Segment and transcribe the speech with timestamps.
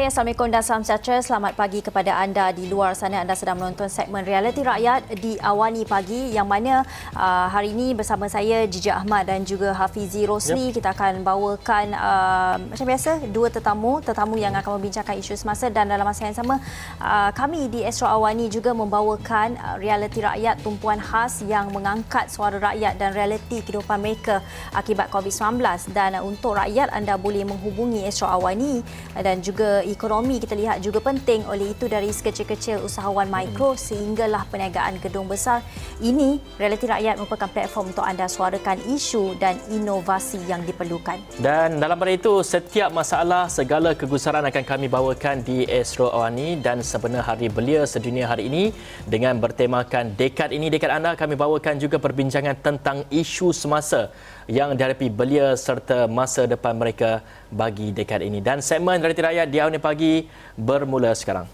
[0.00, 1.20] Hai, Assalamualaikum dan salam sejahtera.
[1.20, 3.20] Selamat pagi kepada anda di luar sana.
[3.20, 8.24] Anda sedang menonton segmen Realiti Rakyat di Awani Pagi yang mana uh, hari ini bersama
[8.24, 10.80] saya Jiji Ahmad dan juga Hafizi Rosli yep.
[10.80, 15.92] kita akan bawakan uh, macam biasa dua tetamu, tetamu yang akan membincangkan isu semasa dan
[15.92, 16.56] dalam masa yang sama
[16.96, 22.56] uh, kami di Astro Awani juga membawakan uh, Realiti Rakyat tumpuan khas yang mengangkat suara
[22.56, 24.40] rakyat dan realiti kehidupan mereka
[24.72, 25.60] akibat COVID-19
[25.92, 28.80] dan uh, untuk rakyat anda boleh menghubungi Astro Awani
[29.12, 31.42] dan juga ekonomi kita lihat juga penting.
[31.50, 35.60] Oleh itu dari sekecil-kecil usahawan mikro sehinggalah perniagaan gedung besar.
[35.98, 41.18] Ini realiti rakyat merupakan platform untuk anda suarakan isu dan inovasi yang diperlukan.
[41.42, 46.80] Dan dalam pada itu setiap masalah segala kegusaran akan kami bawakan di Astro Awani dan
[46.80, 48.72] sebenar hari belia sedunia hari ini.
[49.04, 54.14] Dengan bertemakan dekad ini dekad anda kami bawakan juga perbincangan tentang isu semasa
[54.50, 57.22] yang dihadapi belia serta masa depan mereka
[57.54, 58.42] bagi dekad ini.
[58.42, 60.26] Dan segmen Realiti Rakyat di awal pagi
[60.58, 61.46] bermula sekarang.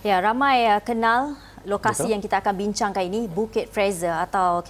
[0.00, 2.12] Ya, ramai kenal lokasi Betul.
[2.12, 4.60] yang kita akan bincangkan ini Bukit Fraser atau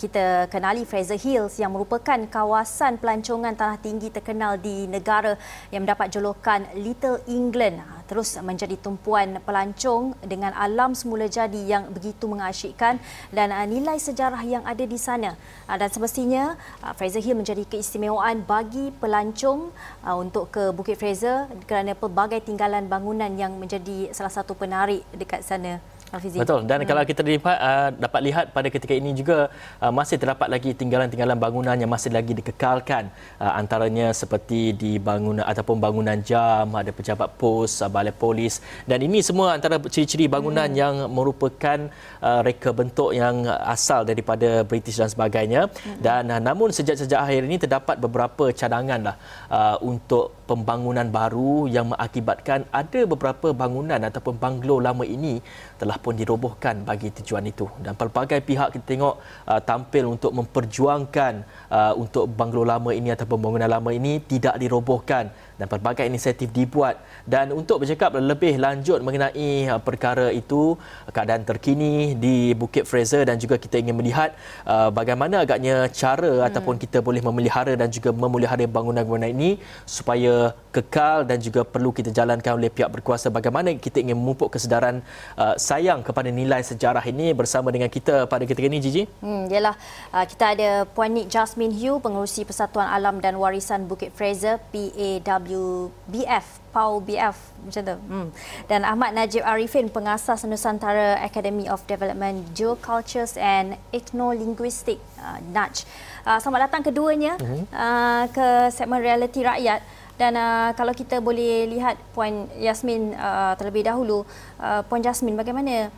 [0.00, 5.36] kita kenali Fraser Hills yang merupakan kawasan pelancongan tanah tinggi terkenal di negara
[5.68, 11.92] yang mendapat julukan Little England ha, terus menjadi tumpuan pelancong dengan alam semula jadi yang
[11.92, 12.96] begitu mengasyikkan
[13.28, 15.36] dan ha, nilai sejarah yang ada di sana
[15.68, 16.56] ha, dan semestinya
[16.96, 19.68] Fraser Hill menjadi keistimewaan bagi pelancong
[20.16, 25.80] untuk ke Bukit Fraser kerana pelbagai tinggalan bangunan yang menjadi salah satu penarik dekat sana.
[26.08, 26.40] Hafizi.
[26.40, 26.64] Betul.
[26.64, 26.88] Dan hmm.
[26.88, 29.52] kalau kita lihat, uh, dapat lihat pada ketika ini juga
[29.84, 33.12] uh, masih terdapat lagi tinggalan-tinggalan bangunan yang masih lagi dikekalkan.
[33.36, 38.64] Uh, antaranya seperti di bangunan ataupun bangunan jam, ada pejabat pos, uh, balai polis.
[38.88, 40.80] Dan ini semua antara ciri-ciri bangunan hmm.
[40.80, 41.92] yang merupakan
[42.24, 45.68] uh, reka bentuk yang asal daripada British dan sebagainya.
[45.68, 46.00] Hmm.
[46.00, 49.16] Dan uh, namun sejak-sejak akhir ini terdapat beberapa cadangan lah
[49.52, 55.44] uh, untuk pembangunan baru yang mengakibatkan ada beberapa bangunan ataupun banglo lama ini
[55.76, 57.66] telah pun dirobohkan bagi tujuan itu.
[57.82, 59.14] Dan pelbagai pihak kita tengok
[59.46, 61.32] uh, tampil untuk memperjuangkan
[61.68, 65.30] uh, untuk banglo lama ini ataupun bangunan lama ini tidak dirobohkan.
[65.58, 67.02] Dan pelbagai inisiatif dibuat.
[67.26, 70.78] Dan untuk bercakap lebih lanjut mengenai uh, perkara itu
[71.10, 76.48] keadaan terkini di Bukit Fraser dan juga kita ingin melihat uh, bagaimana agaknya cara hmm.
[76.48, 82.14] ataupun kita boleh memelihara dan juga memelihara bangunan-bangunan ini supaya kekal dan juga perlu kita
[82.14, 83.32] jalankan oleh pihak berkuasa.
[83.34, 85.02] Bagaimana kita ingin memupuk kesedaran
[85.34, 85.54] uh,
[85.88, 89.08] sayang kepada nilai sejarah ini bersama dengan kita pada ketika ini Gigi.
[89.24, 89.72] Hmm yalah
[90.12, 95.88] uh, kita ada Puan Nick Jasmine Hu pengerusi Persatuan Alam dan Warisan Bukit Fraser PAW
[95.88, 97.96] WBF PAU BF macam tu.
[97.96, 98.28] Hmm.
[98.68, 105.88] Dan Ahmad Najib Arifin pengasas Nusantara Academy of Development Geocultures and Ethnolinguistic uh, NACH.
[106.28, 107.40] Uh, selamat datang keduanya
[107.72, 109.80] uh, ke segmen Reality Rakyat.
[110.18, 114.26] Dan uh, kalau kita boleh lihat Puan Yasmin uh, terlebih dahulu,
[114.58, 115.94] uh, Puan Yasmin bagaimana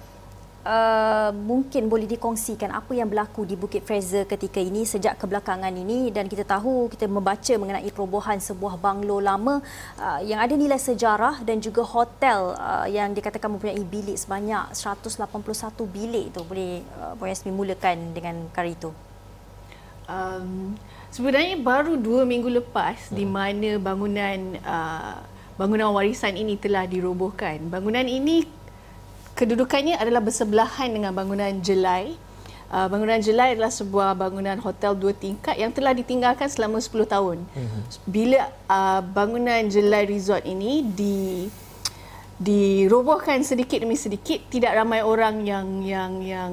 [0.65, 6.13] uh, mungkin boleh dikongsikan apa yang berlaku di Bukit Fraser ketika ini sejak kebelakangan ini
[6.13, 9.65] dan kita tahu kita membaca mengenai perobohan sebuah banglo lama
[9.97, 15.25] uh, yang ada nilai sejarah dan juga hotel uh, yang dikatakan mempunyai bilik sebanyak 181
[15.89, 18.91] bilik itu boleh uh, Puan Yasmin mulakan dengan perkara itu.
[20.11, 20.75] Um,
[21.11, 23.15] sebenarnya baru dua minggu lepas hmm.
[23.15, 25.19] di mana bangunan uh,
[25.61, 27.61] bangunan warisan ini telah dirobohkan.
[27.69, 28.49] Bangunan ini
[29.37, 32.17] kedudukannya adalah bersebelahan dengan bangunan Jelai.
[32.71, 37.39] Uh, bangunan Jelai adalah sebuah bangunan hotel dua tingkat yang telah ditinggalkan selama 10 tahun.
[37.43, 37.81] Mm-hmm.
[38.07, 38.41] Bila
[38.71, 41.51] uh, bangunan Jelai Resort ini di
[42.41, 46.53] dirobohkan sedikit demi sedikit, tidak ramai orang yang yang yang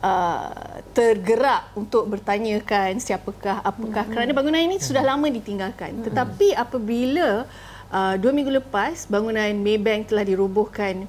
[0.00, 4.12] uh, tergerak untuk bertanyakan siapakah apakah mm-hmm.
[4.12, 6.00] kerana bangunan ini sudah lama ditinggalkan.
[6.00, 6.06] Mm-hmm.
[6.10, 7.46] Tetapi apabila
[7.92, 11.04] uh, dua minggu lepas bangunan Maybank telah dirobohkan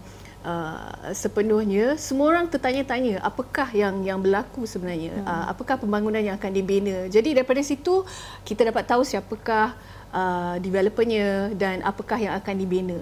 [0.45, 5.25] uh, sepenuhnya semua orang tertanya-tanya apakah yang yang berlaku sebenarnya hmm.
[5.25, 8.03] uh, apakah pembangunan yang akan dibina jadi daripada situ
[8.45, 9.73] kita dapat tahu siapakah
[10.11, 12.99] uh, developernya dan apakah yang akan dibina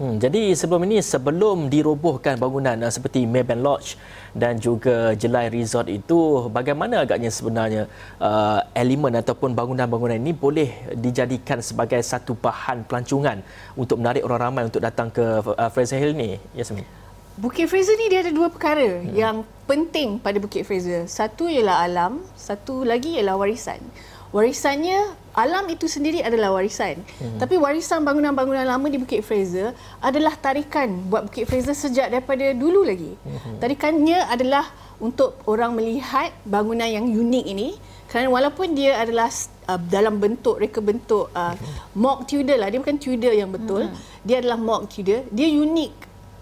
[0.00, 3.88] Hmm, jadi sebelum ini, sebelum dirobohkan bangunan uh, seperti Maybank Lodge
[4.32, 7.84] dan juga Jelai Resort itu, bagaimana agaknya sebenarnya
[8.16, 13.44] uh, elemen ataupun bangunan-bangunan ini boleh dijadikan sebagai satu bahan pelancongan
[13.76, 16.88] untuk menarik orang ramai untuk datang ke uh, Fraser Hill ni, Yasmin?
[17.36, 19.12] Bukit Fraser ni dia ada dua perkara hmm.
[19.12, 21.04] yang penting pada Bukit Fraser.
[21.12, 23.84] Satu ialah alam, satu lagi ialah warisan.
[24.30, 26.98] Warisannya alam itu sendiri adalah warisan.
[27.22, 27.38] Hmm.
[27.38, 32.82] Tapi warisan bangunan-bangunan lama di Bukit Fraser adalah tarikan buat Bukit Fraser sejak daripada dulu
[32.82, 33.14] lagi.
[33.22, 33.58] Hmm.
[33.62, 34.66] Tarikannya adalah
[35.00, 37.68] untuk orang melihat bangunan yang unik ini
[38.10, 39.30] kerana walaupun dia adalah
[39.70, 41.54] uh, dalam bentuk reka bentuk uh,
[41.96, 43.96] mock Tudor lah dia bukan Tudor yang betul hmm.
[44.26, 45.92] dia adalah mock Tudor dia unik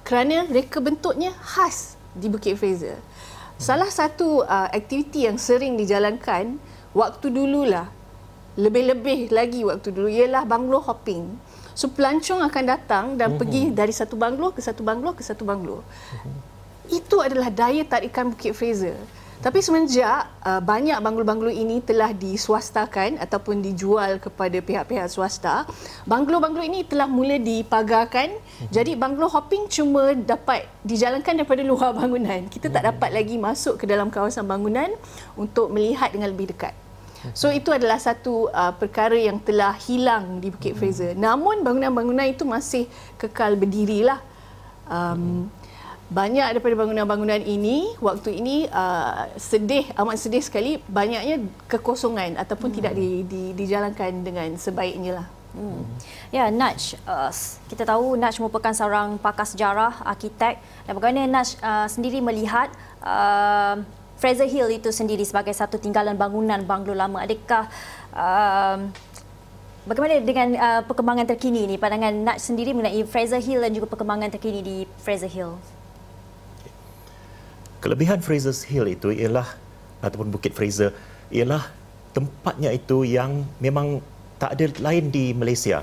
[0.03, 3.61] kerana reka bentuknya khas di Bukit Fraser hmm.
[3.61, 6.57] salah satu uh, aktiviti yang sering dijalankan
[6.99, 7.87] waktu dululah
[8.59, 11.39] lebih-lebih lagi waktu dulu ialah banglo hopping
[11.79, 13.39] so pelancong akan datang dan hmm.
[13.39, 16.49] pergi dari satu banglo ke satu banglo ke satu banglo hmm
[16.89, 18.97] itu adalah daya tarikan Bukit Fraser.
[19.39, 25.63] Tapi semenjak uh, banyak banglo-banglo ini telah diswastakan ataupun dijual kepada pihak-pihak swasta,
[26.11, 28.35] banglo-banglo ini telah mula dipagarkan.
[28.35, 28.75] Mm-hmm.
[28.75, 32.51] Jadi banglo hopping cuma dapat dijalankan daripada luar bangunan.
[32.51, 32.89] Kita tak mhm.
[32.91, 34.91] dapat lagi masuk ke dalam kawasan bangunan
[35.39, 36.75] untuk melihat dengan lebih dekat.
[37.35, 40.79] So itu adalah satu uh, perkara yang telah hilang di Bukit mhm.
[40.79, 41.13] Fraser.
[41.19, 42.87] Namun bangunan-bangunan itu masih
[43.19, 44.23] kekal berdirilah.
[44.89, 45.53] Um,
[46.09, 52.77] banyak daripada bangunan-bangunan ini waktu ini uh, sedih amat sedih sekali banyaknya kekosongan ataupun hmm.
[52.81, 55.27] tidak di, di, dijalankan dengan sebaiknya lah.
[55.53, 55.85] Hmm.
[56.33, 57.29] Ya, Naj, uh,
[57.69, 60.57] kita tahu Naj merupakan seorang pakar sejarah, arkitek
[60.89, 62.73] dan bagaimana Naj uh, sendiri melihat
[63.05, 63.77] uh,
[64.19, 67.23] Fraser Hill itu sendiri sebagai satu tinggalan bangunan banglo lama.
[67.23, 67.71] Adakah
[68.13, 68.79] uh,
[69.89, 74.29] Bagaimana dengan uh, perkembangan terkini ini pandangan Naj sendiri mengenai Fraser Hill dan juga perkembangan
[74.29, 75.57] terkini di Fraser Hill?
[77.81, 79.49] Kelebihan Fraser's Hill itu ialah
[80.05, 80.93] ataupun Bukit Fraser
[81.33, 81.73] ialah
[82.13, 84.05] tempatnya itu yang memang
[84.37, 85.81] tak ada lain di Malaysia.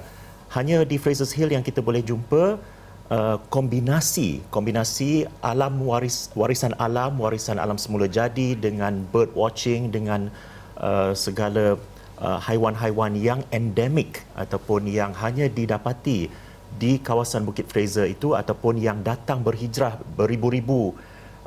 [0.54, 2.62] Hanya di Fraser's Hill yang kita boleh jumpa
[3.12, 10.30] uh, kombinasi kombinasi alam waris warisan alam warisan alam semula jadi dengan bird watching dengan
[10.80, 11.78] uh, segala
[12.22, 16.31] uh, haiwan-haiwan yang endemik ataupun yang hanya didapati
[16.75, 20.92] di kawasan Bukit Fraser itu ataupun yang datang berhijrah beribu-ribu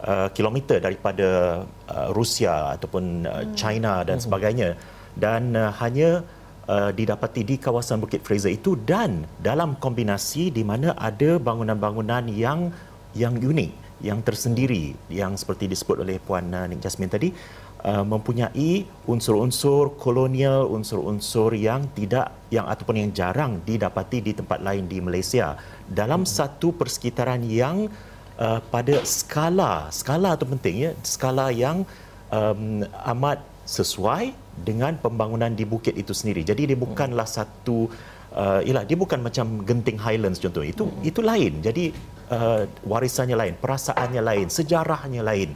[0.01, 3.53] uh, kilometer daripada uh, Rusia ataupun uh, hmm.
[3.53, 4.25] China dan hmm.
[4.25, 4.71] sebagainya
[5.19, 6.25] dan uh, hanya
[6.69, 12.71] uh, didapati di kawasan Bukit Fraser itu dan dalam kombinasi di mana ada bangunan-bangunan yang
[13.17, 17.35] yang unik yang tersendiri yang seperti disebut oleh puan uh, Nik Jasmine tadi
[17.83, 24.87] uh, mempunyai unsur-unsur kolonial unsur-unsur yang tidak yang ataupun yang jarang didapati di tempat lain
[24.87, 25.59] di Malaysia
[25.91, 26.31] dalam hmm.
[26.31, 27.91] satu persekitaran yang
[28.39, 31.83] uh, pada skala skala itu penting ya skala yang
[32.31, 34.33] um, amat sesuai
[34.65, 36.43] dengan pembangunan di bukit itu sendiri.
[36.43, 37.89] Jadi dia bukanlah satu
[38.35, 40.65] uh, ialah dia bukan macam Genting Highlands contoh.
[40.65, 41.09] Itu hmm.
[41.11, 41.53] itu lain.
[41.65, 41.85] Jadi
[42.33, 45.53] uh, warisannya lain perasaannya lain sejarahnya lain.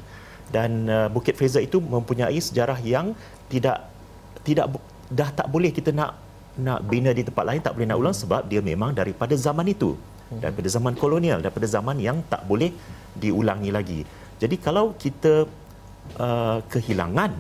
[0.53, 3.17] Dan uh, Bukit Fraser itu mempunyai sejarah yang
[3.49, 3.89] tidak
[4.45, 4.69] tidak
[5.13, 6.19] dah tak boleh kita nak
[6.61, 9.97] nak bina di tempat lain tak boleh nak ulang sebab dia memang daripada zaman itu.
[10.33, 12.73] Daripada zaman kolonial daripada zaman yang tak boleh
[13.13, 14.01] diulangi lagi.
[14.41, 15.45] Jadi kalau kita
[16.17, 17.33] uh, kehilangan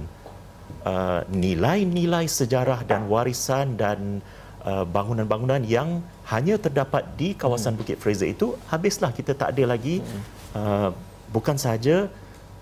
[0.84, 4.20] uh, nilai-nilai sejarah dan warisan dan
[4.64, 6.02] uh, bangunan-bangunan yang
[6.32, 7.80] hanya terdapat di kawasan hmm.
[7.82, 10.22] Bukit Fraser itu habislah kita tak ada lagi hmm.
[10.56, 10.90] uh,
[11.34, 12.08] bukan sahaja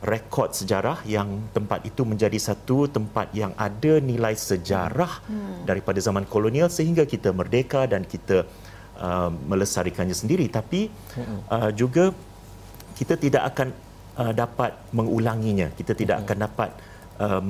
[0.01, 5.69] rekod sejarah yang tempat itu menjadi satu tempat yang ada nilai sejarah hmm.
[5.69, 8.49] daripada zaman kolonial sehingga kita merdeka dan kita
[8.97, 10.89] uh, melestarikannya sendiri tapi
[11.53, 12.17] uh, juga
[12.97, 13.69] kita tidak akan
[14.17, 16.71] uh, dapat mengulanginya kita tidak akan dapat
[17.21, 17.49] um,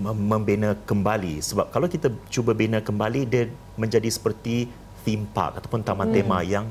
[0.00, 3.46] membina kembali sebab kalau kita cuba bina kembali dia
[3.78, 4.66] menjadi seperti
[5.06, 6.16] theme park ataupun taman hmm.
[6.18, 6.66] tema yang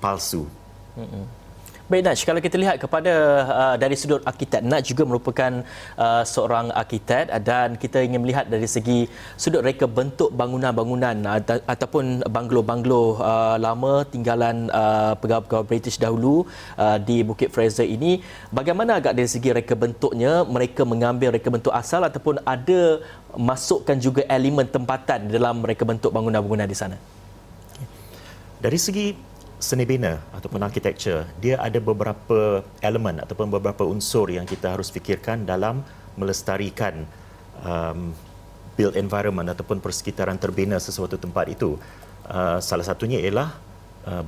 [0.00, 0.48] palsu
[0.96, 1.41] hmm.
[1.92, 3.12] Baik Naj, kalau kita lihat kepada
[3.44, 5.60] uh, dari sudut arkitek, Naj juga merupakan
[6.00, 11.36] uh, seorang arkitek dan kita ingin melihat dari segi sudut reka bentuk bangunan-bangunan uh,
[11.68, 16.48] ataupun banglo-banglo uh, lama tinggalan uh, pegawai-pegawai British dahulu
[16.80, 18.24] uh, di Bukit Fraser ini.
[18.48, 23.04] Bagaimana agak dari segi reka bentuknya, mereka mengambil reka bentuk asal ataupun ada
[23.36, 26.96] masukkan juga elemen tempatan dalam reka bentuk bangunan-bangunan di sana?
[28.64, 29.31] Dari segi
[29.62, 35.46] seni bina ataupun architecture dia ada beberapa elemen ataupun beberapa unsur yang kita harus fikirkan
[35.46, 35.86] dalam
[36.18, 37.06] melestarikan
[37.62, 38.10] um,
[38.74, 41.76] built environment ataupun persekitaran terbina sesuatu tempat itu.
[42.26, 43.54] Uh, salah satunya ialah
[44.08, 44.22] uh,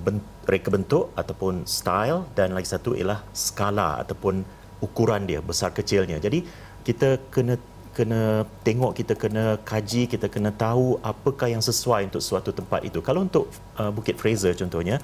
[0.44, 4.44] reka bentuk ataupun style dan lagi satu ialah skala ataupun
[4.82, 6.20] ukuran dia besar kecilnya.
[6.20, 6.44] Jadi
[6.84, 7.56] kita kena
[7.94, 12.98] kena tengok kita kena kaji kita kena tahu apakah yang sesuai untuk suatu tempat itu
[12.98, 13.46] kalau untuk
[13.78, 14.98] uh, Bukit Fraser contohnya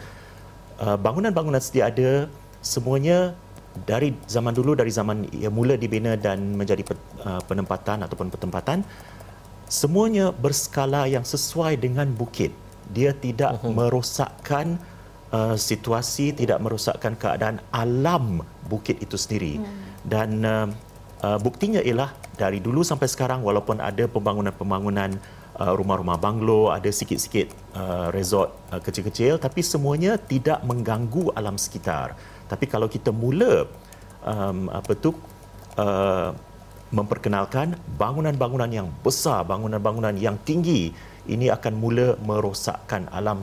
[0.83, 2.27] uh, bangunan-bangunan sedia ada
[2.61, 3.39] semuanya
[3.87, 6.83] dari zaman dulu dari zaman yang mula dibina dan menjadi
[7.23, 8.83] uh, penempatan ataupun pertempatan
[9.71, 12.51] semuanya berskala yang sesuai dengan bukit.
[12.91, 13.71] Dia tidak uh-huh.
[13.71, 14.83] merosakkan
[15.31, 19.63] uh, situasi, tidak merosakkan keadaan alam bukit itu sendiri.
[19.63, 19.71] Hmm.
[20.03, 20.67] Dan uh,
[21.23, 25.13] uh, buktinya ialah dari dulu sampai sekarang walaupun ada pembangunan-pembangunan
[25.61, 32.17] uh, rumah-rumah banglo, ada sikit-sikit uh, resort uh, kecil-kecil tapi semuanya tidak mengganggu alam sekitar.
[32.49, 33.69] Tapi kalau kita mula
[34.25, 35.13] um, apa tu
[35.77, 36.33] uh,
[36.91, 40.91] memperkenalkan bangunan-bangunan yang besar, bangunan-bangunan yang tinggi
[41.31, 43.39] ini akan mula merosakkan alam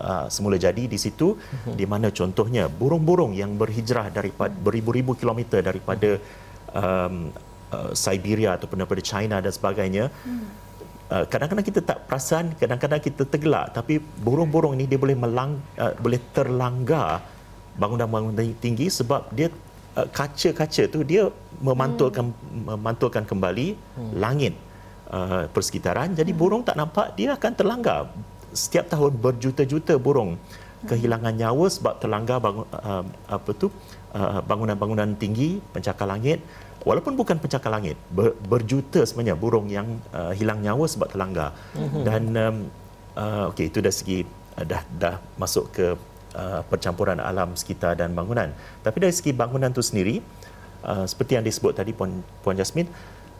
[0.00, 1.74] uh, semula jadi di situ mhm.
[1.76, 6.16] di mana contohnya burung-burung yang berhijrah daripada beribu-ribu kilometer daripada
[6.72, 7.28] um,
[7.76, 10.46] uh, Siberia ataupun daripada China dan sebagainya hmm.
[11.12, 15.92] uh, kadang-kadang kita tak perasan kadang-kadang kita tergelak tapi burung-burung ini dia boleh melang uh,
[16.00, 17.20] boleh terlanggar
[17.76, 19.52] bangunan-bangunan tinggi sebab dia
[20.00, 21.28] uh, kaca-kaca tu dia
[21.60, 22.80] memantulkan hmm.
[22.80, 24.12] memantulkan kembali hmm.
[24.16, 24.54] langit
[25.12, 26.40] uh, persekitaran jadi hmm.
[26.40, 28.00] burung tak nampak dia akan terlanggar
[28.56, 30.40] setiap tahun berjuta-juta burung
[30.84, 33.68] kehilangan nyawa sebab terlanggar bangun, uh, apa tu
[34.16, 36.40] uh, bangunan-bangunan tinggi pencakar langit
[36.88, 42.02] walaupun bukan pencakar langit ber, berjuta sebenarnya burung yang uh, hilang nyawa sebab terlanggar hmm.
[42.08, 42.56] dan um,
[43.20, 44.18] uh, okey itu dari segi
[44.56, 45.86] uh, dah dah masuk ke
[46.32, 48.48] uh, percampuran alam sekitar dan bangunan
[48.80, 50.16] tapi dari segi bangunan itu sendiri
[50.86, 52.86] Uh, seperti yang disebut tadi Puan, Puan Jasmine,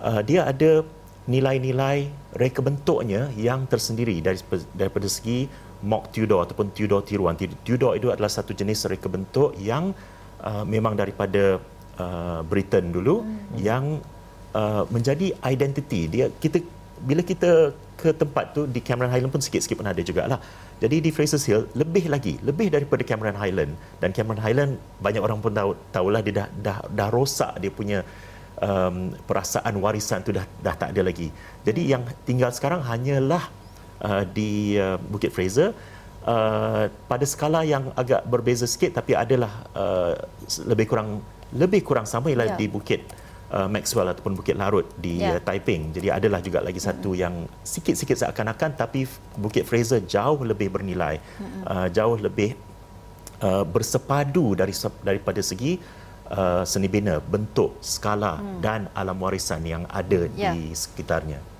[0.02, 0.82] uh, dia ada
[1.30, 4.34] nilai-nilai reka bentuknya yang tersendiri dari
[4.74, 5.46] daripada segi
[5.86, 7.38] mock Tudor ataupun Tudor tiruan.
[7.38, 9.94] Tudor itu adalah satu jenis reka bentuk yang uh,
[10.68, 11.58] memang daripada
[12.00, 13.56] uh, Britain dulu hmm.
[13.60, 13.98] yang
[14.52, 16.60] uh, menjadi identiti dia kita
[17.04, 20.40] bila kita ke tempat tu di Cameron Highland pun sikit-sikit pun ada jugalah.
[20.80, 25.40] Jadi di Fraser Hill lebih lagi, lebih daripada Cameron Highland dan Cameron Highland banyak orang
[25.40, 28.04] pun tahu tahulah dia dah dah dah rosak dia punya
[28.60, 31.32] um, perasaan warisan tu dah dah tak ada lagi.
[31.64, 33.48] Jadi yang tinggal sekarang hanyalah
[34.04, 35.72] uh, di uh, Bukit Fraser
[36.26, 40.14] uh, pada skala yang agak berbeza sikit tapi adalah uh,
[40.66, 41.22] lebih kurang
[41.54, 42.58] lebih kurang sama ialah yeah.
[42.58, 43.06] di Bukit
[43.54, 45.38] uh, Maxwell ataupun Bukit Larut di yeah.
[45.38, 45.94] uh, Taiping.
[45.94, 47.22] Jadi adalah juga lagi satu mm-hmm.
[47.22, 49.06] yang sikit-sikit seakan-akan tapi
[49.38, 51.62] Bukit Fraser jauh lebih bernilai, mm-hmm.
[51.66, 52.58] uh, jauh lebih
[53.40, 54.74] uh, bersepadu dari
[55.06, 55.78] daripada segi
[56.34, 58.58] uh, seni bina, bentuk, skala mm.
[58.58, 60.52] dan alam warisan yang ada yeah.
[60.52, 61.55] di sekitarnya.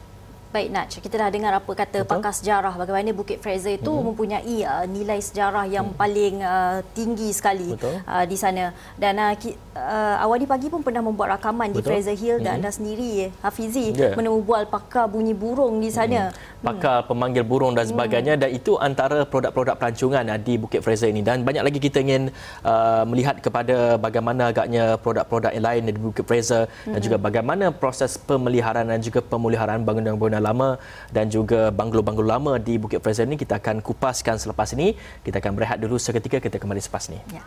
[0.57, 2.17] Baik Nach, kita dah dengar apa kata Betul?
[2.17, 4.05] pakar sejarah bagaimana Bukit Fraser itu hmm.
[4.09, 6.01] mempunyai uh, nilai sejarah yang hmm.
[6.01, 8.73] paling uh, tinggi sekali uh, di sana.
[8.97, 11.77] Dan uh, ki, uh, awal di pagi pun pernah membuat rakaman Betul?
[11.77, 12.59] di Fraser Hill dan hmm.
[12.65, 14.17] anda sendiri Hafizi yeah.
[14.17, 16.33] menemubual pakar bunyi burung di sana.
[16.33, 16.56] Hmm.
[16.67, 18.43] Pakar pemanggil burung dan sebagainya hmm.
[18.43, 22.35] dan itu antara produk-produk pelancongan di Bukit Fraser ini dan banyak lagi kita ingin
[22.67, 26.93] uh, melihat kepada bagaimana agaknya produk-produk yang lain di Bukit Fraser hmm.
[26.99, 30.69] dan juga bagaimana proses pemeliharaan dan juga pemuliharaan bangunan-bangunan lama
[31.15, 34.99] dan juga banglo-banglo lama di Bukit Fraser ini kita akan kupaskan selepas ini.
[35.23, 37.21] Kita akan berehat dulu seketika kita kembali selepas ini.
[37.31, 37.45] Ya.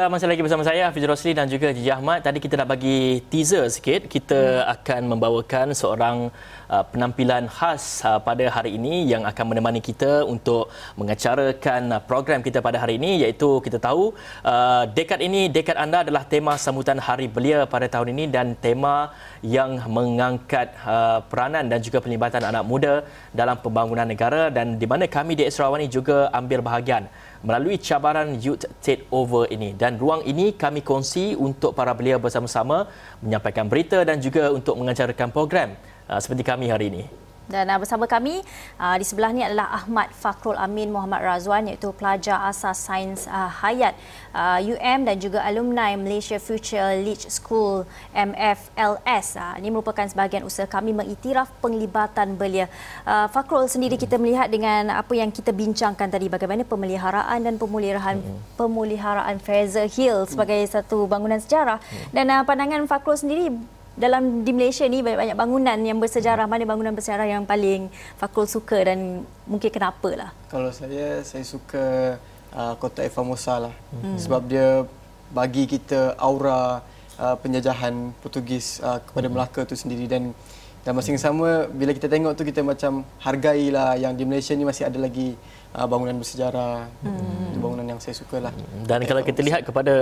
[0.00, 2.24] Anda masih lagi bersama saya Hafiz Rosli dan juga Jiji Ahmad.
[2.24, 4.08] Tadi kita nak bagi teaser sikit.
[4.08, 4.72] Kita hmm.
[4.72, 6.32] akan membawakan seorang
[6.72, 12.40] uh, penampilan khas uh, pada hari ini yang akan menemani kita untuk mengacarakan uh, program
[12.40, 16.96] kita pada hari ini iaitu kita tahu uh, dekad ini dekad anda adalah tema sambutan
[16.96, 19.12] Hari Belia pada tahun ini dan tema
[19.44, 23.04] yang mengangkat uh, peranan dan juga pelibatan anak muda
[23.36, 27.04] dalam pembangunan negara dan di mana kami di Esrawani juga ambil bahagian
[27.40, 29.72] melalui cabaran Youth Takeover ini.
[29.76, 32.88] Dan ruang ini kami kongsi untuk para belia bersama-sama
[33.20, 35.76] menyampaikan berita dan juga untuk mengajarkan program
[36.08, 37.19] uh, seperti kami hari ini.
[37.50, 38.40] Dan uh, bersama kami
[38.78, 43.50] uh, di sebelah ni adalah Ahmad Fakrul Amin Muhammad Razwan iaitu pelajar asas sains uh,
[43.60, 43.98] hayat
[44.30, 47.82] uh, UM dan juga alumni Malaysia Future Leach School
[48.14, 49.34] MFLS.
[49.34, 52.70] Uh, ini merupakan sebahagian usaha kami mengiktiraf penglibatan belia.
[53.02, 58.22] Uh, Fakrul sendiri kita melihat dengan apa yang kita bincangkan tadi bagaimana pemeliharaan dan pemuliharaan
[58.22, 58.54] hmm.
[58.54, 60.70] pemeliharaan Fraser Hill sebagai hmm.
[60.70, 62.14] satu bangunan sejarah hmm.
[62.14, 66.46] dan uh, pandangan Fakrul sendiri dalam di Malaysia ni banyak-banyak bangunan yang bersejarah.
[66.46, 72.18] Mana bangunan bersejarah yang paling Fakul suka dan mungkin kenapa lah kalau saya saya suka
[72.54, 73.74] uh, kota Formosa lah.
[73.94, 74.18] Hmm.
[74.18, 74.82] sebab dia
[75.30, 76.82] bagi kita aura
[77.18, 80.10] uh, penjajahan Portugis uh, kepada Melaka itu sendiri.
[80.10, 80.34] Dan
[80.80, 84.64] dan masa yang sama bila kita tengok tu kita macam hargailah yang di Malaysia ni
[84.64, 85.36] masih ada lagi
[85.74, 86.90] uh, bangunan bersejarah.
[87.02, 87.50] Hmm.
[87.50, 88.52] Itu bangunan yang saya suka lah.
[88.86, 89.94] Dan kalau kita lihat kepada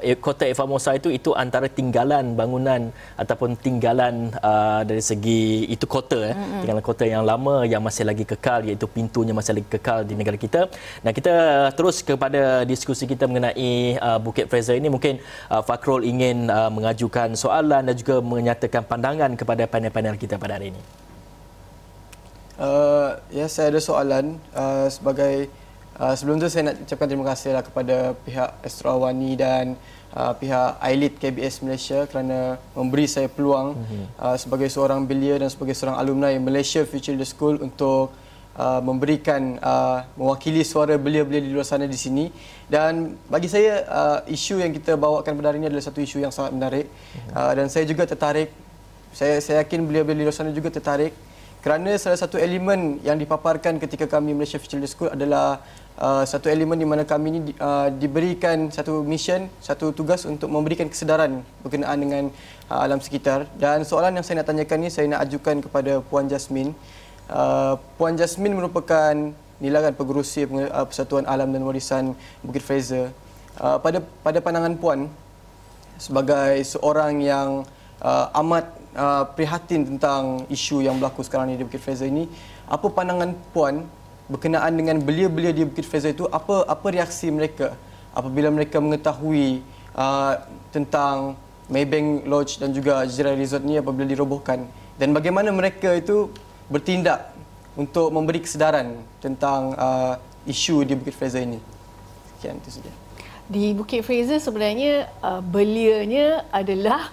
[0.00, 6.32] uh, kota Evamosa itu, itu antara tinggalan bangunan ataupun tinggalan uh, dari segi itu kota,
[6.32, 6.64] eh, hmm.
[6.64, 10.38] tinggalan kota yang lama yang masih lagi kekal iaitu pintunya masih lagi kekal di negara
[10.38, 10.68] kita.
[11.04, 11.34] Dan kita
[11.76, 14.88] terus kepada diskusi kita mengenai uh, Bukit Fraser ini.
[14.88, 15.20] Mungkin
[15.52, 20.72] uh, Fakrul ingin uh, mengajukan soalan dan juga menyatakan pandangan kepada panel-panel kita pada hari
[20.72, 21.01] ini.
[22.60, 25.48] Uh, ya, saya ada soalan uh, sebagai
[25.96, 29.76] uh, sebelum tu saya nak ucapkan terima kasih lah kepada pihak Astro Awani dan
[30.16, 34.04] uh, pihak Ailit KBS Malaysia kerana memberi saya peluang mm-hmm.
[34.20, 38.12] uh, sebagai seorang belia dan sebagai seorang alumni Malaysia Future Leader School untuk
[38.56, 42.28] uh, memberikan uh, mewakili suara belia-belia di luar sana di sini
[42.68, 46.32] dan bagi saya uh, isu yang kita bawakan pada hari ini adalah satu isu yang
[46.32, 47.32] sangat menarik mm-hmm.
[47.36, 48.52] uh, dan saya juga tertarik
[49.12, 51.12] saya saya yakin belia-belia di luar sana juga tertarik
[51.62, 55.62] kerana salah satu elemen yang dipaparkan ketika kami Malaysia Future School adalah
[55.94, 60.90] uh, satu elemen di mana kami ini uh, diberikan satu mission, satu tugas untuk memberikan
[60.90, 62.24] kesedaran berkenaan dengan
[62.66, 63.46] uh, alam sekitar.
[63.54, 66.74] Dan soalan yang saya nak tanyakan ni saya nak ajukan kepada Puan Jasmine.
[67.30, 69.14] Uh, Puan Jasmine merupakan
[69.62, 73.14] nilagan pengerusi uh, Persatuan Alam dan Warisan Bukit Fraser.
[73.54, 75.06] Uh, pada pada pandangan Puan
[75.94, 77.62] sebagai seorang yang
[78.02, 82.28] uh, amat uh, prihatin tentang isu yang berlaku sekarang ni di Bukit Fraser ini.
[82.68, 83.84] Apa pandangan puan
[84.30, 86.28] berkenaan dengan belia-belia di Bukit Fraser itu?
[86.28, 87.76] Apa apa reaksi mereka
[88.12, 89.64] apabila mereka mengetahui
[89.96, 90.40] uh,
[90.72, 91.36] tentang
[91.72, 94.68] Maybank Lodge dan juga Jazeera Resort ni apabila dirobohkan
[95.00, 96.28] dan bagaimana mereka itu
[96.68, 97.32] bertindak
[97.72, 101.56] untuk memberi kesedaran tentang uh, isu di Bukit Fraser ini.
[102.36, 102.92] Sekian itu saja
[103.50, 107.10] di Bukit Fraser sebenarnya uh, belianya adalah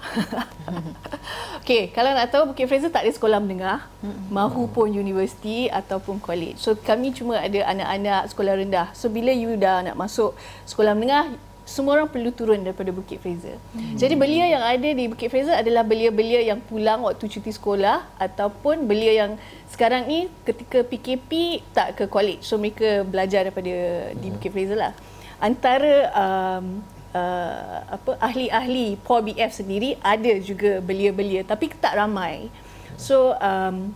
[1.69, 4.33] Okey, kalau nak tahu Bukit Fraser tak ada sekolah menengah, mm-hmm.
[4.33, 6.57] mahu pun universiti ataupun college.
[6.57, 8.87] So kami cuma ada anak-anak sekolah rendah.
[8.97, 10.33] So bila you dah nak masuk
[10.65, 11.37] sekolah menengah,
[11.69, 13.61] semua orang perlu turun daripada Bukit Fraser.
[13.77, 13.93] Hmm.
[13.93, 18.89] Jadi belia yang ada di Bukit Fraser adalah belia-belia yang pulang waktu cuti sekolah ataupun
[18.89, 19.31] belia yang
[19.69, 22.41] sekarang ni ketika PKP tak ke college.
[22.41, 24.17] So mereka belajar daripada hmm.
[24.17, 24.93] di Bukit Fraser lah
[25.39, 26.83] antara um,
[27.15, 32.51] uh, apa ahli-ahli POR BF sendiri ada juga belia-belia tapi tak ramai.
[32.99, 33.95] So um,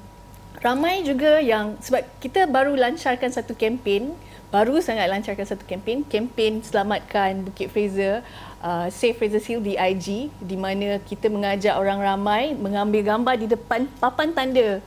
[0.63, 4.15] ramai juga yang sebab kita baru lancarkan satu kempen
[4.53, 8.21] baru sangat lancarkan satu kempen kempen selamatkan Bukit Fraser
[8.61, 13.47] uh, Save Fraser Hill di IG di mana kita mengajak orang ramai mengambil gambar di
[13.49, 14.77] depan papan tanda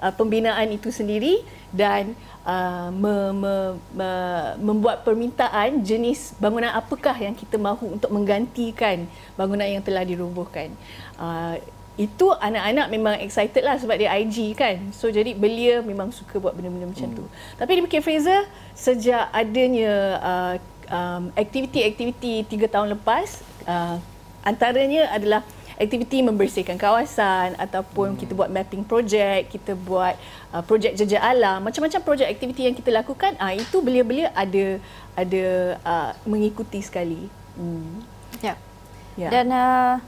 [0.00, 3.54] uh, pembinaan itu sendiri dan uh, me, me,
[3.94, 4.10] me,
[4.58, 10.70] membuat permintaan jenis bangunan apakah yang kita mahu untuk menggantikan bangunan yang telah dirobohkan.
[11.18, 11.58] Uh,
[12.00, 14.80] itu anak-anak memang excited lah sebab dia IG kan.
[14.96, 17.18] So jadi belia memang suka buat benda-benda macam hmm.
[17.20, 17.24] tu.
[17.60, 19.92] Tapi di Bukit Fraser sejak adanya
[20.24, 20.54] uh,
[20.88, 24.00] um, aktiviti-aktiviti tiga tahun lepas uh,
[24.40, 25.44] antaranya adalah
[25.82, 28.18] aktiviti membersihkan kawasan ataupun hmm.
[28.22, 30.14] kita buat mapping project, kita buat
[30.54, 34.78] uh, projek jejak alam, macam-macam projek aktiviti yang kita lakukan, uh, itu belia-belia ada
[35.18, 35.44] ada
[35.82, 37.26] uh, mengikuti sekali.
[37.58, 38.00] Hmm.
[38.40, 38.54] Ya.
[39.18, 39.28] ya.
[39.28, 39.98] Dan uh,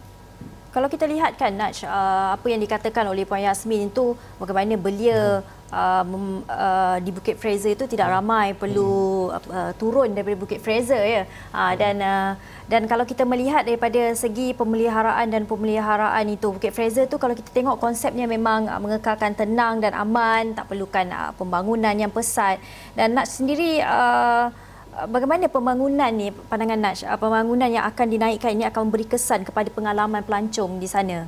[0.70, 5.42] kalau kita lihat kan Naj, uh, apa yang dikatakan oleh Puan Yasmin itu bagaimana belia
[5.42, 6.06] hmm uh,
[6.46, 11.22] uh, di Bukit Fraser itu tidak ramai perlu uh, turun daripada Bukit Fraser ya.
[11.50, 12.30] Uh, dan uh,
[12.70, 17.50] dan kalau kita melihat daripada segi pemeliharaan dan pemeliharaan itu Bukit Fraser itu kalau kita
[17.50, 22.62] tengok konsepnya memang uh, mengekalkan tenang dan aman tak perlukan uh, pembangunan yang pesat.
[22.94, 24.54] Dan nak sendiri uh,
[24.94, 30.22] Bagaimana pembangunan ni pandangan Naj pembangunan yang akan dinaikkan ini akan memberi kesan kepada pengalaman
[30.22, 31.26] pelancong di sana?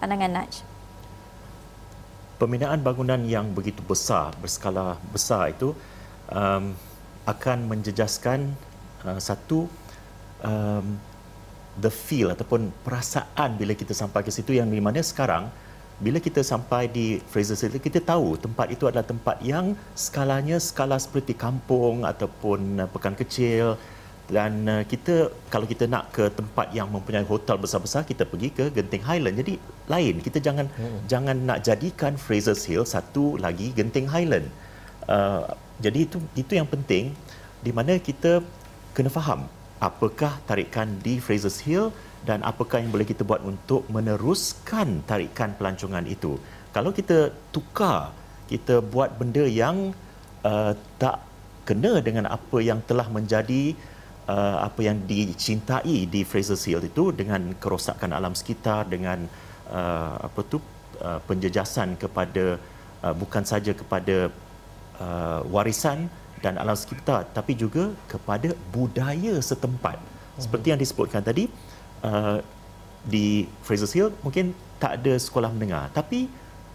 [0.00, 0.73] Pandangan Naj
[2.38, 5.72] pembinaan bangunan yang begitu besar, berskala besar itu
[6.30, 6.74] um,
[7.24, 8.52] akan menjejaskan
[9.06, 9.70] uh, satu
[10.44, 10.98] um,
[11.78, 15.50] the feel ataupun perasaan bila kita sampai ke situ yang di mana sekarang
[15.98, 20.98] bila kita sampai di Fraser City kita tahu tempat itu adalah tempat yang skalanya skala
[20.98, 23.78] seperti kampung ataupun uh, pekan kecil
[24.24, 28.64] dan uh, kita kalau kita nak ke tempat yang mempunyai hotel besar-besar kita pergi ke
[28.72, 29.36] Genting Highland.
[29.36, 30.24] Jadi lain.
[30.24, 31.04] Kita jangan hmm.
[31.04, 34.48] jangan nak jadikan Fraser's Hill satu lagi Genting Highland.
[35.04, 35.44] Uh,
[35.84, 37.12] jadi itu itu yang penting
[37.60, 38.40] di mana kita
[38.96, 39.44] kena faham
[39.82, 41.92] apakah tarikan di Fraser's Hill
[42.24, 46.40] dan apakah yang boleh kita buat untuk meneruskan tarikan pelancongan itu.
[46.72, 48.16] Kalau kita tukar
[48.48, 49.92] kita buat benda yang
[50.40, 51.20] uh, tak
[51.68, 53.76] kena dengan apa yang telah menjadi
[54.28, 59.28] uh, apa yang dicintai di Fraser Hill itu dengan kerosakan alam sekitar dengan
[59.68, 60.58] uh, apa tu
[61.00, 62.58] uh, penjejasan kepada
[63.04, 64.32] uh, bukan saja kepada
[65.00, 66.08] uh, warisan
[66.40, 69.96] dan alam sekitar tapi juga kepada budaya setempat.
[70.36, 71.46] Seperti yang disebutkan tadi
[72.02, 72.42] uh,
[73.04, 76.26] di Fraser Hill mungkin tak ada sekolah menengah tapi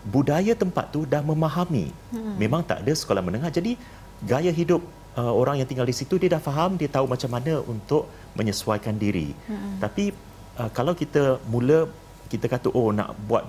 [0.08, 1.92] budaya tempat tu dah memahami.
[2.40, 3.76] Memang tak ada sekolah menengah jadi
[4.24, 4.82] gaya hidup
[5.20, 8.04] uh, orang yang tinggal di situ dia dah faham dia tahu macam mana untuk
[8.40, 9.30] menyesuaikan diri.
[9.84, 10.06] Tapi
[10.60, 11.80] uh, kalau kita mula
[12.34, 13.44] kita kata oh nak buat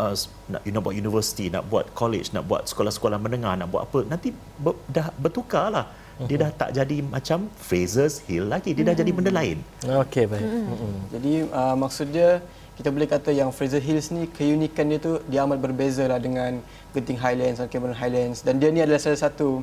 [0.00, 0.14] uh,
[0.52, 4.00] nak you know, buat universiti, nak buat college, nak buat sekolah-sekolah menengah, nak buat apa,
[4.12, 4.28] nanti
[4.64, 5.86] ber, dah bertukarlah.
[6.28, 9.56] Dia dah tak jadi macam Fraser's Hill lagi, dia dah jadi benda lain.
[10.04, 10.44] Okey baik.
[10.44, 10.94] Mm-hmm.
[11.16, 12.30] Jadi uh, maksud dia
[12.78, 16.62] kita boleh kata yang Fraser Hills ni keunikan dia tu dia amat berbeza lah dengan
[16.94, 18.40] Genting Highlands dan Cameron Highlands.
[18.40, 19.62] Dan dia ni adalah salah satu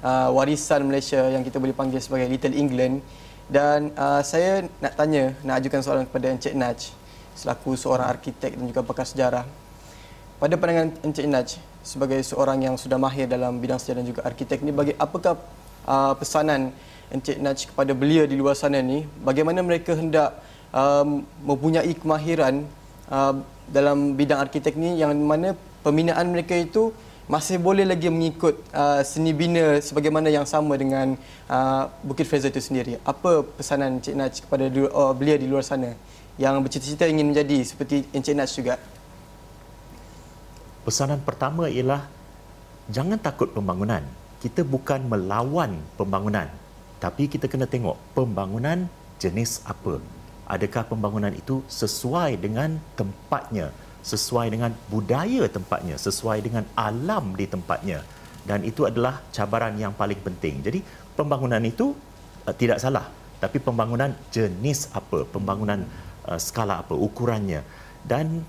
[0.00, 3.04] uh, warisan Malaysia yang kita boleh panggil sebagai Little England.
[3.50, 6.94] Dan uh, saya nak tanya nak ajukan soalan kepada Encik Naj
[7.36, 9.44] selaku seorang arkitek dan juga pakar sejarah.
[10.40, 11.48] Pada pandangan Encik Naj
[11.84, 15.36] sebagai seorang yang sudah mahir dalam bidang sejarah dan juga arkitek ni bagi apakah
[15.84, 16.72] uh, pesanan
[17.12, 20.40] Encik Naj kepada belia di luar sana ni bagaimana mereka hendak
[20.74, 22.66] um, mempunyai kemahiran
[23.08, 23.38] uh,
[23.70, 25.54] dalam bidang arkitek ni yang mana
[25.86, 26.90] pembinaan mereka itu
[27.24, 31.16] masih boleh lagi mengikut uh, seni bina sebagaimana yang sama dengan
[31.48, 33.00] uh, Bukit Fraser itu sendiri.
[33.00, 35.96] Apa pesanan Encik Naj kepada uh, belia di luar sana
[36.36, 38.76] yang bercita-cita ingin menjadi seperti Encik Naj juga?
[40.84, 42.04] Pesanan pertama ialah
[42.92, 44.04] jangan takut pembangunan.
[44.44, 46.52] Kita bukan melawan pembangunan,
[47.00, 48.84] tapi kita kena tengok pembangunan
[49.16, 49.96] jenis apa.
[50.44, 53.72] Adakah pembangunan itu sesuai dengan tempatnya,
[54.04, 58.04] sesuai dengan budaya tempatnya, sesuai dengan alam di tempatnya.
[58.44, 60.60] Dan itu adalah cabaran yang paling penting.
[60.60, 60.84] Jadi
[61.16, 61.96] pembangunan itu
[62.44, 63.08] uh, tidak salah,
[63.40, 65.88] tapi pembangunan jenis apa, pembangunan
[66.28, 67.64] uh, skala apa, ukurannya.
[68.04, 68.44] Dan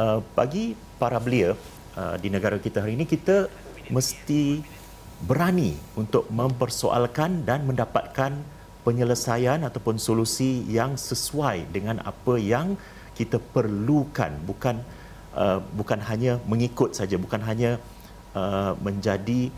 [0.00, 1.52] uh, bagi para belia
[2.00, 3.52] uh, di negara kita hari ini kita
[3.92, 4.64] mesti
[5.20, 8.32] berani untuk mempersoalkan dan mendapatkan
[8.86, 12.76] penyelesaian ataupun solusi yang sesuai dengan apa yang
[13.18, 14.76] kita perlukan bukan
[15.42, 17.70] uh, bukan hanya mengikut saja bukan hanya
[18.36, 19.48] uh, menjadi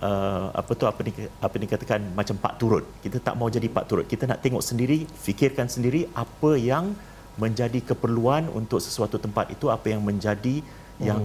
[0.00, 1.12] uh, apa tu apa ni
[1.46, 4.98] apa dikatakan macam pak turut kita tak mau jadi pak turut kita nak tengok sendiri
[5.26, 6.94] fikirkan sendiri apa yang
[7.40, 11.00] menjadi keperluan untuk sesuatu tempat itu apa yang menjadi hmm.
[11.00, 11.22] yang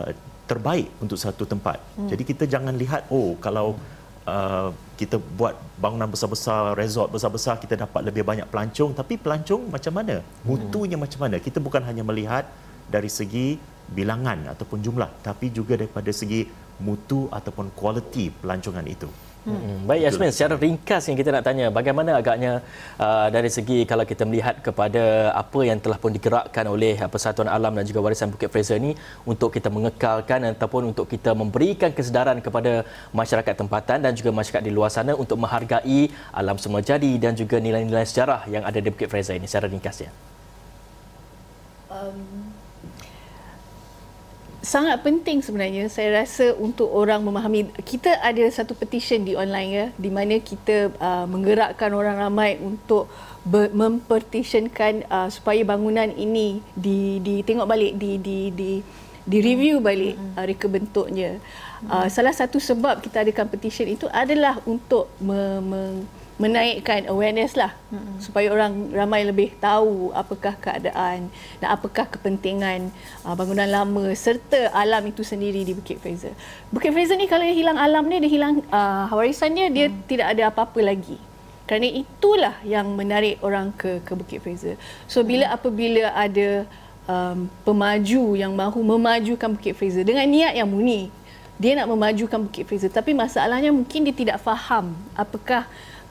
[0.00, 0.12] uh,
[0.46, 1.78] terbaik untuk satu tempat.
[1.98, 2.08] Hmm.
[2.08, 3.76] Jadi kita jangan lihat oh kalau
[4.24, 9.92] uh, kita buat bangunan besar-besar, resort besar-besar kita dapat lebih banyak pelancong tapi pelancong macam
[9.92, 10.24] mana?
[10.48, 11.36] Mutunya macam mana?
[11.36, 12.48] Kita bukan hanya melihat
[12.88, 13.60] dari segi
[13.92, 16.48] bilangan ataupun jumlah tapi juga daripada segi
[16.80, 19.08] mutu ataupun kualiti pelancongan itu.
[19.46, 19.86] Hmm.
[19.86, 22.66] Baik Yasmin, secara ringkas yang kita nak tanya, bagaimana agaknya
[22.98, 27.46] uh, dari segi kalau kita melihat kepada apa yang telah pun digerakkan oleh uh, Persatuan
[27.46, 32.42] Alam dan juga Warisan Bukit Fraser ini untuk kita mengekalkan ataupun untuk kita memberikan kesedaran
[32.42, 32.82] kepada
[33.14, 37.62] masyarakat tempatan dan juga masyarakat di luar sana untuk menghargai alam semula jadi dan juga
[37.62, 40.10] nilai-nilai sejarah yang ada di Bukit Fraser ini secara ringkasnya.
[41.86, 42.45] Um,
[44.66, 47.70] sangat penting sebenarnya saya rasa untuk orang memahami.
[47.86, 53.06] Kita ada satu petition di online ya di mana kita uh, menggerakkan orang ramai untuk
[53.46, 58.70] mempertitionkan uh, supaya bangunan ini di ditengok balik di di di
[59.22, 61.38] di review balik uh, reka bentuknya.
[61.86, 65.80] Uh, salah satu sebab kita adakan petition itu adalah untuk me, me,
[66.36, 68.20] menaikkan awareness lah hmm.
[68.20, 72.92] supaya orang ramai lebih tahu apakah keadaan dan apakah kepentingan
[73.24, 76.36] uh, bangunan lama serta alam itu sendiri di Bukit Fraser.
[76.68, 79.96] Bukit Fraser ni kalau dia hilang alam dia, dia hilang uh, warisan dia, dia hmm.
[80.04, 81.16] tidak ada apa-apa lagi.
[81.66, 84.76] Kerana itulah yang menarik orang ke ke Bukit Fraser.
[85.08, 85.56] So bila hmm.
[85.56, 86.68] apabila ada
[87.08, 91.08] um, pemaju yang mahu memajukan Bukit Fraser dengan niat yang murni,
[91.56, 95.64] dia nak memajukan Bukit Fraser tapi masalahnya mungkin dia tidak faham apakah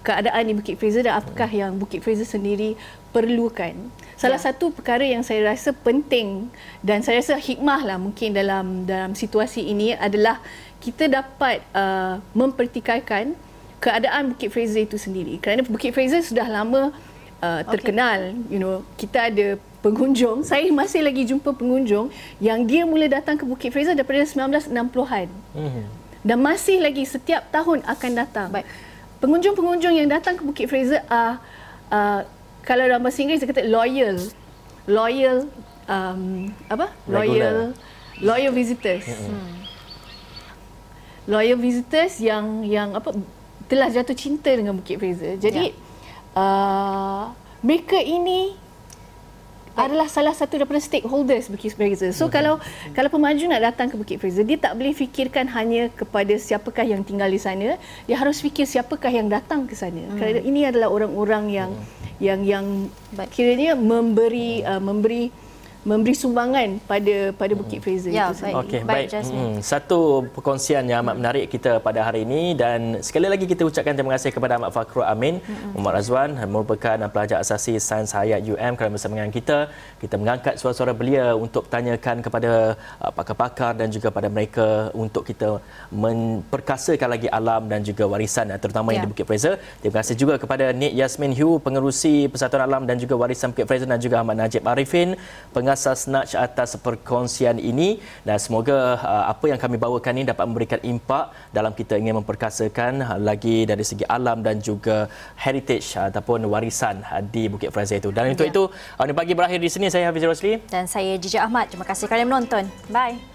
[0.06, 2.78] keadaan di Bukit Fraser dan apakah yang Bukit Fraser sendiri
[3.10, 3.74] perlukan.
[4.16, 4.54] Salah ya.
[4.54, 6.48] satu perkara yang saya rasa penting
[6.86, 10.38] dan saya rasa hikmah lah mungkin dalam dalam situasi ini adalah
[10.80, 13.34] kita dapat uh, mempertikaikan
[13.82, 15.42] keadaan Bukit Fraser itu sendiri.
[15.42, 16.94] Kerana Bukit Fraser sudah lama
[17.42, 18.54] uh, terkenal, okay.
[18.54, 20.46] you know, kita ada pengunjung.
[20.50, 25.28] Saya masih lagi jumpa pengunjung yang dia mula datang ke Bukit Fraser daripada 1960-an.
[25.58, 25.86] Mm-hmm.
[26.26, 28.50] Dan masih lagi setiap tahun akan datang.
[28.50, 28.66] Baik
[29.20, 31.40] pengunjung-pengunjung yang datang ke Bukit Fraser uh,
[31.92, 32.22] uh,
[32.66, 34.18] kalau dalam bahasa Inggeris dia kata loyal.
[34.90, 35.50] Loyal
[35.86, 36.90] um, apa?
[37.06, 37.74] Loyal
[38.22, 39.06] loyal visitors.
[39.06, 39.64] Hmm.
[41.26, 43.10] loyal visitors yang yang apa
[43.66, 45.42] telah jatuh cinta dengan Bukit Fraser.
[45.42, 46.38] Jadi yeah.
[46.38, 47.24] uh,
[47.66, 48.54] mereka ini
[49.76, 52.16] adalah salah satu daripada stakeholders Bukit Fraser.
[52.16, 52.58] So kalau
[52.96, 57.04] kalau pemaju nak datang ke Bukit Fraser, dia tak boleh fikirkan hanya kepada siapakah yang
[57.04, 57.76] tinggal di sana,
[58.08, 60.00] dia harus fikir siapakah yang datang ke sana.
[60.00, 60.16] Hmm.
[60.16, 61.72] Kerana ini adalah orang-orang yang
[62.24, 62.66] yang yang
[63.36, 65.28] kiranya memberi uh, memberi
[65.86, 68.42] memberi sumbangan pada pada Bukit Fraser Ya, itu baik.
[68.42, 68.58] sendiri.
[68.58, 69.08] Okey, Baik.
[69.30, 70.00] Hmm, satu
[70.34, 74.34] perkongsian yang amat menarik kita pada hari ini dan sekali lagi kita ucapkan terima kasih
[74.34, 75.38] kepada Ahmad Fakhrul Amin,
[75.72, 79.70] Muhammad Razwan merupakan pelajar asasi Sains Hayat UM kerana bersama dengan kita.
[80.02, 85.62] Kita mengangkat suara-suara belia untuk tanyakan kepada uh, pakar-pakar dan juga pada mereka untuk kita
[85.94, 89.04] memperkasakan lagi alam dan juga warisan uh, terutama yang Ya.
[89.06, 89.54] di Bukit Fraser.
[89.84, 93.84] Terima kasih juga kepada Nik Yasmin Hu, pengerusi Persatuan Alam dan juga Warisan Bukit Fraser
[93.86, 95.20] dan juga Ahmad Najib Arifin,
[95.76, 100.80] pengasas Snatch atas perkongsian ini dan semoga uh, apa yang kami bawakan ini dapat memberikan
[100.80, 106.48] impak dalam kita ingin memperkasakan uh, lagi dari segi alam dan juga heritage uh, ataupun
[106.48, 108.16] warisan uh, di Bukit Fraser itu.
[108.16, 108.56] Dan untuk Ya.
[108.56, 110.64] itu, uh, pagi berakhir di sini saya Hafiz Rosli.
[110.72, 111.68] Dan saya Jija Ahmad.
[111.68, 112.72] Terima kasih kerana menonton.
[112.88, 113.35] Bye.